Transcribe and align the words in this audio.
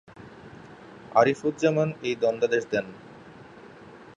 আরিফুজ্জামান 1.15 1.89
এই 2.03 2.15
দণ্ডাদেশ 2.15 2.63
দেন। 2.71 2.85